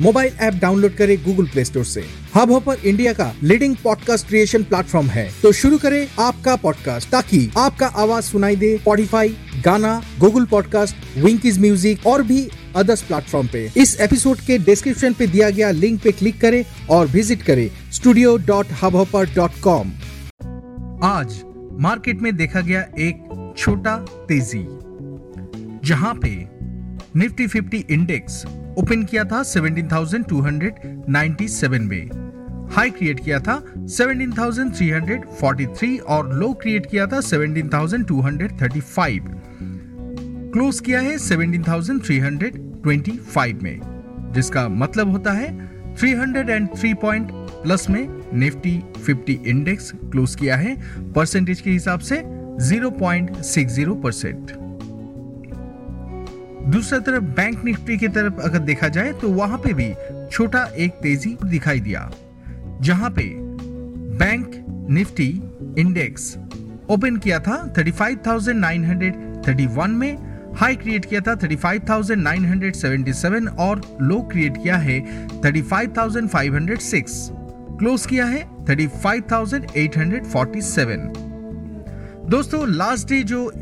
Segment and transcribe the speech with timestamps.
[0.00, 4.62] Mobile app download करें Google Play Store से। Hubhopper India का लीडिंग पॉडकास्ट क्रिएशन
[4.62, 10.44] प्लेटफॉर्म है। तो शुरू करें आपका पॉडकास्ट ताकि आपका आवाज़ सुनाई दे स्पॉटिफाई गाना गूगल
[10.44, 15.70] पॉडकास्ट विंकीज म्यूज़िक और भी अदर्स प्लेटफॉर्म पे। इस एपिसोड के डिस्क्रिप्शन पे दिया गया
[15.70, 19.92] लिंक पे क्लिक करें और विज़िट करें studio dot Hubhopper dot com
[21.04, 21.40] आज
[21.80, 23.96] मार्केट में देखा गया एक छोटा
[24.28, 24.64] तेज़ी,
[25.88, 26.30] जहाँ पे
[27.16, 28.42] निफ्टी 50 इंडेक्स
[28.78, 32.10] ओपन किया था 17,297 में।
[32.72, 39.20] हाई क्रिएट किया था 17,343 और लो क्रिएट किया था 17,235
[40.52, 43.80] क्लोज किया है 17,325 में
[44.34, 50.76] जिसका मतलब होता है 303 पॉइंट प्लस में निफ्टी 50 इंडेक्स क्लोज किया है
[51.12, 52.22] परसेंटेज के हिसाब से
[52.70, 54.65] 0.60 परसेंट।
[56.68, 59.94] दूसरा तरफ़ बैंक निफ्टी की तरफ़ अगर देखा जाए तो वहाँ पे भी
[60.32, 62.10] छोटा एक तेज़ी दिखाई दिया
[62.82, 63.22] जहाँ पे
[64.18, 64.50] बैंक
[64.90, 65.42] निफ्टी
[65.78, 66.36] इंडेक्स
[66.90, 70.18] ओपन किया था 35,931 में
[70.56, 77.30] हाई क्रिएट किया था 35,977 और लो क्रिएट किया है 35,506
[77.78, 80.98] क्लोज किया है 35,847
[82.30, 83.52] दोस्तों लास्ट डे जो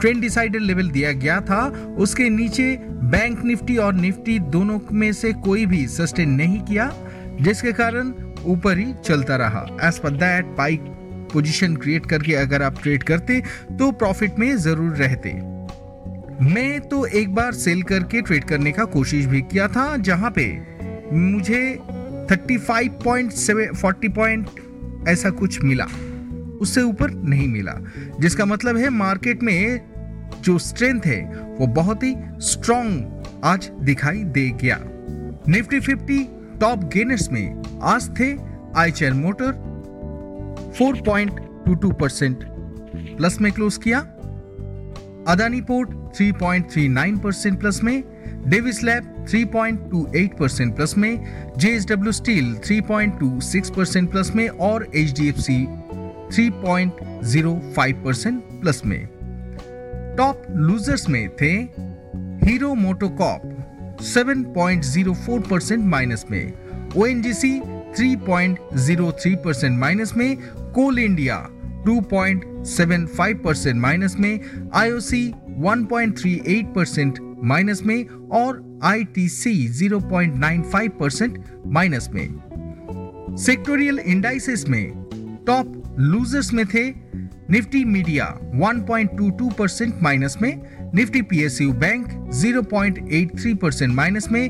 [0.00, 1.66] ट्रेंड डिसाइडर लेवल दिया गया था।
[1.98, 6.92] उसके नीचे बैंक निफ्टी और निफ्टी दोनों में से कोई भी सस्टेन नहीं किया,
[7.40, 8.12] जिसके कारण
[8.46, 10.80] ऊपर ही चलता रहा। As per that bike
[11.32, 13.40] position create करके अगर आप ट्रेड करते
[13.78, 15.32] तो प्रॉफिट में ज़रूर रहते।
[16.44, 20.46] मैं तो एक बार सेल करके ट्रेड करने का कोशिश भी किया था, जहाँ पे
[21.12, 21.78] मुझे
[22.30, 24.48] 35.7 40 पॉइंट
[25.08, 25.86] ऐसा कुछ मिला।
[26.60, 27.74] उससे ऊपर नहीं मिला,
[28.20, 29.80] जिसका मतलब है मार्केट में
[30.42, 31.20] जो स्ट्रेंथ है,
[31.58, 34.78] वो बहुत ही स्ट्रॉन्ग आज दिखाई दे गया।
[35.48, 36.24] निफ्टी फिफ्टी
[36.60, 38.36] टॉप गेनर्स में आज थे
[38.76, 39.52] आईचर मोटर
[40.78, 42.44] 4.22 परसेंट
[43.16, 43.98] प्लस में क्लोज किया।
[45.28, 48.02] अदानी पोर्ट 3.39 परसेंट प्लस में
[48.46, 51.24] डेविस लैब 3.28 परसेंट प्लस में
[51.58, 55.66] जेएसडब्ल्यू स्टील 3.26 परसेंट प्लस में और एचडीएफसी
[56.32, 59.08] 3.05 परसेंट प्लस में।
[60.18, 61.52] टॉप लूजर्स में थे
[62.46, 63.42] हीरो मोटोकॉप
[64.02, 66.52] 7.04 परसेंट माइनस में।
[66.96, 67.60] ओएनजीसी
[67.94, 71.48] 3.03 परसेंट माइनस में। कोल इंडिया
[71.86, 74.40] 2.75 परसेंट माइनस में।
[74.74, 82.28] आईओसी 1.38 परसेंट माइनस में। और आईटीसी 0.95 परसेंट माइनस में।
[83.38, 84.92] सेक्टोरियल इंडाइसेस में
[85.46, 86.82] टॉप लूजर्स में थे
[87.50, 88.26] निफ्टी मीडिया
[88.60, 90.62] 1.22 परसेंट माइनस में
[90.94, 94.44] Nifty PSU bank 0.83 percent minus में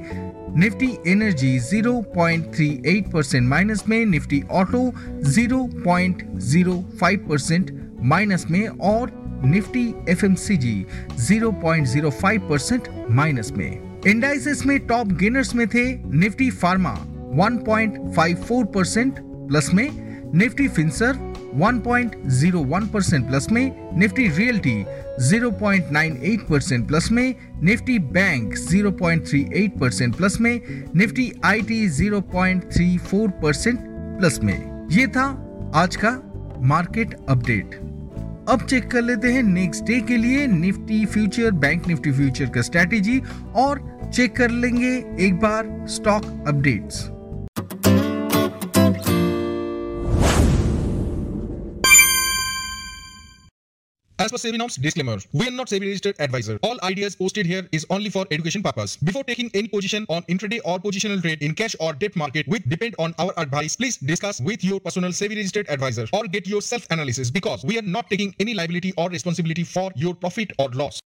[0.58, 4.82] निफ्टी एनर्जी 0.38 परसेंट माइनस में निफ्टी ऑटो
[5.30, 7.70] 0.05 परसेंट
[8.02, 9.10] माइनस में, और
[9.44, 10.86] निफ्टी एफएमसीजी
[11.28, 15.84] 0.05 परसेंट माइनस में। इंडाइसेस में टॉप गेनर्स में थे
[16.18, 16.94] निफ्टी फार्मा
[17.38, 19.88] 1.54 परसेंट प्लस में
[20.34, 24.74] निफ्टी फिंसर 1.01 परसेंट प्लस में निफ्टी रियल्टी
[25.30, 30.60] 0.98 परसेंट प्लस में निफ्टी बैंक 0.38 परसेंट प्लस में
[30.96, 33.78] निफ्टी आईटी 0.34 परसेंट
[34.18, 35.26] प्लस में। ये था
[35.74, 36.10] आज का
[36.62, 37.74] मार्केट अपडेट
[38.48, 42.62] अब चेक कर लेते हैं नेक्स्ट डे के लिए Nifty future bank Nifty future का
[42.62, 43.20] स्ट्रेटेजी
[43.56, 47.08] और चेक कर लेंगे एक बार stock updates
[54.20, 56.58] As per SEBI norms, disclaimer: We are not SEBI registered advisor.
[56.64, 58.96] All ideas posted here is only for education purpose.
[58.96, 62.64] Before taking any position on intraday or positional trade in cash or debt market, which
[62.64, 66.60] depend on our advice, please discuss with your personal SEBI registered advisor or get your
[66.60, 70.68] self analysis because we are not taking any liability or responsibility for your profit or
[70.82, 71.00] loss.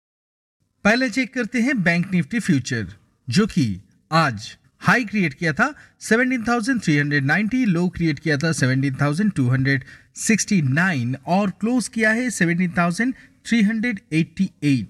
[0.84, 2.86] पहले check करते हैं bank Nifty future
[3.28, 3.66] जो कि
[4.12, 4.48] आज
[4.82, 14.84] high create किया था 17,390 लो create किया था 17,269 और क्लोज किया है 17,388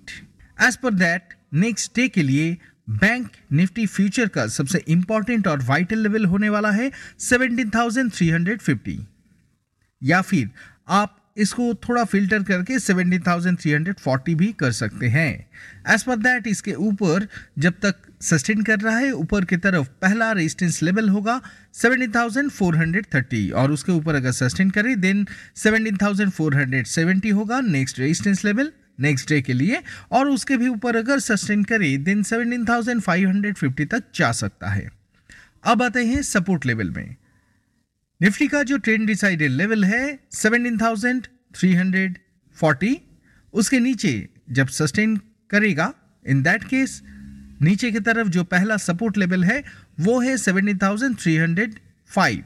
[0.59, 1.23] as per that
[1.55, 2.59] next day के लिए
[3.01, 8.99] बैंक निफ्टी फ्यूचर का सबसे इंपॉर्टेंट और वाइटल लेवल होने वाला है 17,350
[10.03, 10.51] या फिर
[10.91, 15.47] आप इसको थोड़ा फ़िल्टर करके 17,340 भी कर सकते हैं।
[15.89, 20.33] एज पर दैट इसके ऊपर जब तक सस्टेन कर रहा है ऊपर की तरफ़ पहला
[20.33, 21.41] रेजिस्टेंस लेवल होगा
[21.73, 25.27] 17,430 और उसके ऊपर अगर सस्टेन करें देन
[25.57, 31.65] 17,470 होगा next resistance level next day के लिए। और उसके भी ऊपर अगर सस्टेन
[31.65, 34.91] करे देन 17,550 तक जा सकता है।
[35.65, 37.17] अब आते हैं सपोर्ट लेवल में।
[38.23, 42.97] निफ्टी का जो ट्रेंड डिसाइडेड लेवल है 17,340
[43.55, 45.21] उसके नीचे जब सस्टेन
[45.51, 47.03] करेगा इन दैट केस
[47.63, 49.65] नीचे की तरफ़ जो पहला सपोर्ट लेवल है
[50.01, 52.43] वो है 17,305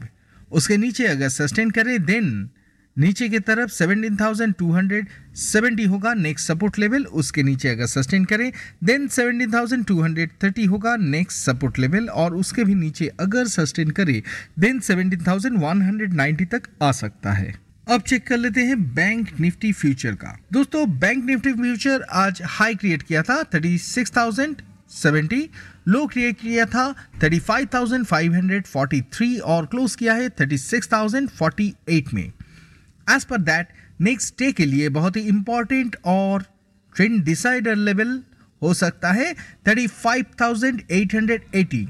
[0.52, 2.50] उसके नीचे अगर सस्टेन करे देन
[2.98, 8.52] नीचे की तरफ़ 17,270 होगा नेक्स्ट सपोर्ट लेवल उसके नीचे अगर सस्टेन करें
[8.84, 14.22] देन 17,230 होगा नेक्स्ट सपोर्ट लेवल और उसके भी नीचे अगर सस्टेन करे
[14.58, 17.54] देन 17,190 तक आ सकता है।
[17.88, 22.74] अब चेक कर लेते हैं बैंक निफ्टी फ्यूचर का। दोस्तों बैंक निफ्टी फ्यूचर आज हाई
[22.74, 25.48] क्रिएट किया था 36,070
[25.88, 32.32] लो क्रिएट किया था 35,543 और क्लोज किया है 36,048 में।
[33.08, 33.68] As per that
[34.00, 36.42] next day के लिए बहुत ही इंपॉर्टेंट और
[36.92, 38.22] ट्रेंड डिसाइडर लेवल
[38.62, 39.34] हो सकता है
[39.68, 41.86] 35,880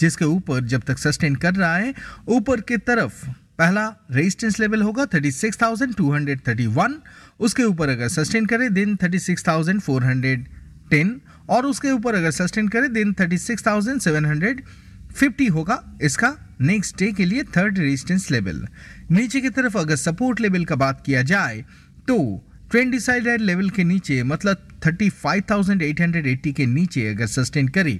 [0.00, 1.94] जिसके ऊपर जब तक सस्टेन कर रहा है
[2.28, 3.26] ऊपर की तरफ़
[3.58, 6.92] पहला रेजिस्टेंस लेवल होगा 36,231
[7.40, 15.50] उसके ऊपर अगर सस्टेन करे देन 36,410 और उसके ऊपर अगर सस्टेन करे देन 36,750
[15.50, 18.66] होगा इसका नेक्स्ट डे के लिए थर्ड रेजिस्टेंस लेवल
[19.10, 21.64] नीचे की तरफ़ अगर सपोर्ट लेवल का बात किया जाए
[22.08, 27.98] तो ट्रेंड डिसाइडेड लेवल के नीचे मतलब 35,880 के नीचे अगर सस्टेन करे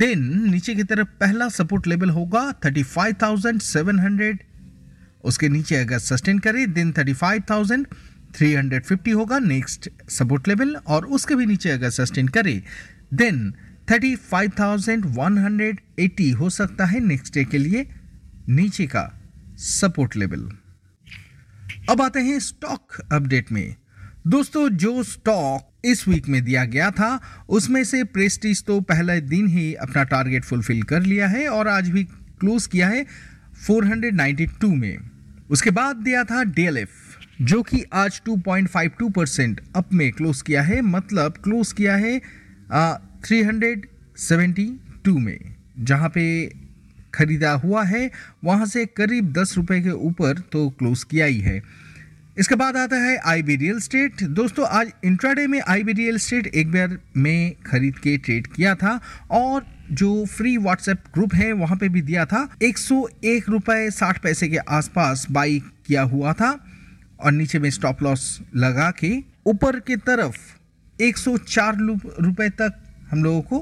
[0.00, 4.36] देन नीचे की तरफ़ पहला सपोर्ट लेवल होगा 35,700
[5.24, 11.70] उसके नीचे अगर सस्टेन करे देन 35,350 होगा नेक्स्ट सपोर्ट लेवल और उसके भी नीचे
[11.70, 12.62] अगर सस्टेन करे
[13.14, 13.52] देन
[13.88, 17.88] 35,180 हो सकता है नेक्स्ट डे के लिए
[18.48, 19.20] नीचे का
[19.58, 20.50] सपोर्ट लेवल
[21.90, 23.76] अब आते हैं स्टॉक अपडेट में।
[24.26, 29.46] दोस्तों जो स्टॉक इस वीक में दिया गया था उसमें से प्रेस्टीज तो पहले दिन
[29.46, 32.04] ही अपना टारगेट फुलफिल कर लिया है और आज भी
[32.40, 33.06] क्लोज किया है
[33.70, 34.98] 492 में।
[35.50, 36.90] उसके बाद दिया था डीएलएफ
[37.42, 42.22] जो कि आज 2.52 परसेंट अप में क्लोज किया है मतलब क्लोज किया है
[43.24, 43.86] थ्री हंड्रेड
[44.18, 44.64] सेवेंटी
[45.04, 45.38] टू में,
[45.78, 46.24] जहाँ पे
[47.14, 48.10] खरीदा हुआ है,
[48.44, 51.62] वहाँ से करीब दस रुपए के ऊपर तो क्लोज किया ही है।
[52.38, 56.18] इसके बाद आता है आई बी रियल स्टेट दोस्तों, आज इंट्राडे में आई बी रियल
[56.18, 59.00] स्टेट एक बार में खरीद के ट्रेड किया था
[59.30, 63.90] और जो फ्री व्हाट्सएप ग्रुप है, वहाँ पे भी दिया था। एक सौ एक रुपये
[63.90, 66.50] साठ पैसे के आसपास बाई किया हुआ था
[67.20, 69.16] और नीचे में स्टॉप लॉस लगा के
[69.46, 70.36] ऊपर की तरफ़
[70.98, 71.78] 104
[72.20, 73.58] रुपए तक हम लोगों को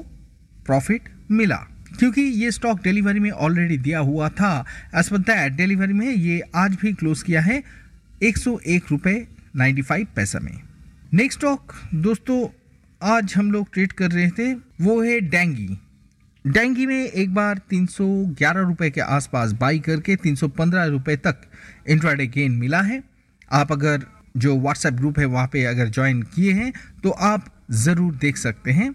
[0.65, 4.65] प्रॉफिट मिला। क्योंकि ये स्टॉक डिलीवरी में ऑलरेडी दिया हुआ था।
[4.95, 7.61] एज पर दैट डिलीवरी में ये आज भी क्लोज किया है
[8.23, 10.57] एक सौ एक रुपये नाइन्टी फाइव पैसा में।
[11.13, 12.47] नेक्स्ट स्टॉक दोस्तों,
[13.01, 15.77] आज हम लोग ट्रेड कर रहे थे, वो है डेंगी
[16.45, 18.05] डेंगी में एक बार तीन सौ
[18.37, 21.41] ग्यारह रुपये के आसपास बाई करके तीन सौ पंद्रह रुपये तक
[21.89, 23.01] इंट्राडे गेन मिला है।
[23.51, 24.05] आप अगर
[24.37, 26.71] जो व्हाट्सएप ग्रुप है, वहाँ पे अगर ज्वाइन किए हैं
[27.03, 28.93] तो आप ज़रूर देख सकते हैं।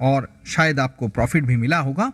[0.00, 2.12] और शायद आपको प्रॉफिट भी मिला होगा,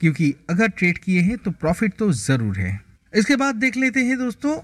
[0.00, 2.80] क्योंकि अगर ट्रेड किए हैं तो प्रॉफिट तो ज़रूर है।
[3.12, 4.56] इसके बाद देख लेते हैं दोस्तों,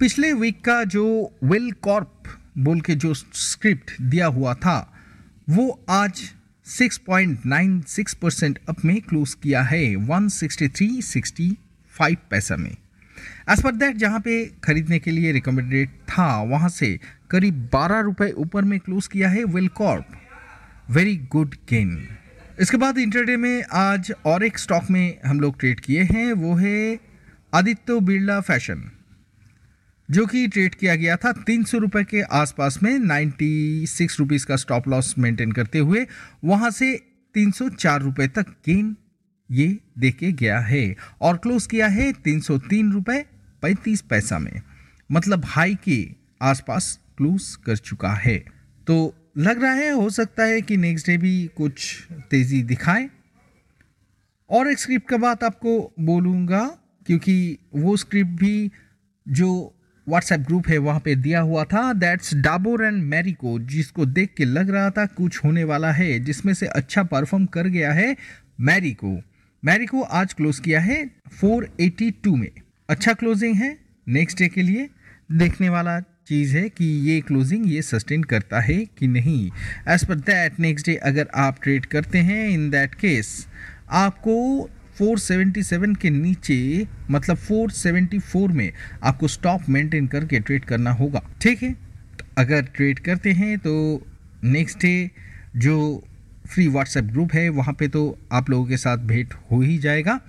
[0.00, 2.22] पिछले वीक का जो विल कॉर्प
[2.58, 4.94] बोल के जो स्क्रिप्ट दिया हुआ था,
[5.48, 6.32] वो आज
[6.66, 12.76] 6.96 परसेंट अप में क्लोज किया है 163.65 पैसा में।
[13.50, 17.00] एज पर दैट जहाँ पे खरीदने के लिए रिकमेंडेड था, वहाँ से
[17.30, 20.04] करीब बारह रुपये ऊपर में क्लोज किया है Welcorp
[20.88, 21.90] very good gain.
[22.60, 26.54] इसके बाद इंटरडे में आज और एक स्टॉक में हम लोग ट्रेड किए हैं, वो
[26.54, 26.98] है
[27.54, 28.82] आदित्य बिरला फ़ैशन,
[30.08, 34.46] जो कि ट्रेड किया गया था तीन सौ रुपये के आसपास में नाइन्टी सिक्स रुपीज़
[34.46, 36.06] का स्टॉप लॉस मेंटेन करते हुए,
[36.44, 36.94] वहाँ से
[37.34, 38.96] तीन सौ चार रुपये तक गेन
[39.50, 39.68] ये
[39.98, 43.24] दे के गया है और क्लोज किया है तीन सौ तीन रुपये
[43.62, 44.60] पैंतीस पैसा में।
[45.10, 46.04] मतलब हाई के
[46.42, 48.38] आसपास क्लोज कर चुका है।
[48.86, 53.08] तो लग रहा है, हो सकता है कि नेक्स्ट डे भी कुछ तेज़ी दिखाए।
[54.50, 56.66] और एक स्क्रिप्ट का बात आपको बोलूँगा,
[57.06, 58.70] क्योंकि वो स्क्रिप्ट भी
[59.26, 59.74] जो
[60.06, 64.44] व्हाट्सएप ग्रुप है, वहाँ पे दिया हुआ था दैट्स डाबोर एंड मैरिको जिसको देख के
[64.44, 68.16] लग रहा था कुछ होने वाला है, जिसमें से अच्छा परफॉर्म कर गया है
[68.60, 69.18] मैरिको
[69.62, 72.50] मैरिको आज क्लोज किया है 482 में।
[72.88, 73.76] अच्छा क्लोजिंग है
[74.08, 74.88] नेक्स्ट डे के लिए
[75.32, 79.50] देखने वाला चीज़ है कि ये क्लोजिंग ये सस्टेन करता है कि नहीं?
[79.88, 83.46] As per that next day अगर आप ट्रेड करते हैं इन दैट केस
[83.90, 84.34] आपको
[84.98, 91.72] 477 के नीचे मतलब 474 में आपको स्टॉप मेंटेन करके ट्रेड करना होगा। ठीक है?
[92.18, 94.06] तो अगर ट्रेड करते हैं तो
[94.44, 95.10] नेक्स्ट डे
[95.56, 96.04] जो
[96.48, 100.20] फ्री व्हाट्सएप ग्रुप है, वहाँ पे तो आप लोगों के साथ भेंट हो ही जाएगा।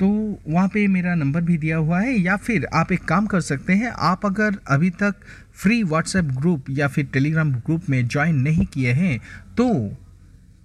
[0.00, 0.08] तो
[0.48, 3.72] वहाँ पे मेरा नंबर भी दिया हुआ है, या फिर आप एक काम कर सकते
[3.72, 5.14] हैं, आप अगर अभी तक
[5.52, 9.18] फ्री व्हाट्सएप ग्रुप या फिर टेलीग्राम ग्रुप में ज्वाइन नहीं किए हैं
[9.56, 9.68] तो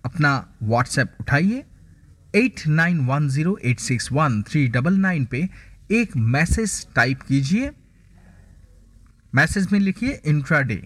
[0.06, 1.63] अपना व्हाट्सएप उठाइए
[2.36, 5.48] eight nine one zero eight six one three double nine पे
[5.92, 7.72] एक मैसेज टाइप कीजिए
[9.34, 10.82] मैसेज में लिखिए इंट्राडे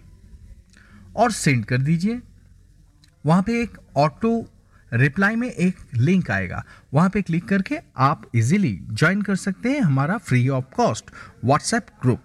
[1.15, 2.21] और सेंड कर दीजिए।
[3.25, 4.31] वहाँ पे एक ऑटो
[4.93, 9.81] रिप्लाई में एक लिंक आएगा। वहाँ पे क्लिक करके आप इजीली ज्वाइन कर सकते हैं
[9.81, 11.05] हमारा free of cost
[11.45, 12.21] WhatsApp group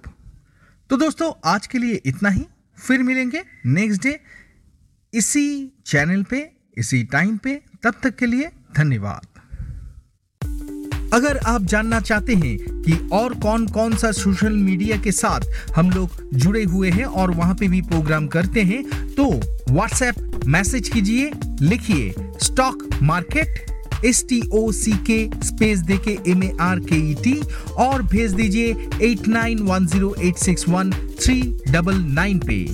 [0.90, 2.46] तो दोस्तों, आज के लिए इतना ही।
[2.78, 4.20] फिर मिलेंगे नेक्स्ट डे
[5.14, 9.33] इसी चैनल पे, इसी टाइम पे। तब तक के लिए धन्यवाद।
[11.14, 15.40] अगर आप जानना चाहते हैं कि और कौन कौन सा सोशल मीडिया के साथ
[15.76, 18.82] हम लोग जुड़े हुए हैं और वहाँ पे भी प्रोग्राम करते हैं
[19.14, 19.28] तो
[19.70, 21.30] व्हाट्सएप मैसेज कीजिए,
[21.62, 26.96] लिखिए stock market S T O C के स्पेस दे के एम ए आर के
[27.10, 27.40] ई टी
[27.84, 30.90] और भेज दीजिए eight nine one zero eight six one
[31.22, 32.64] three double nine पे।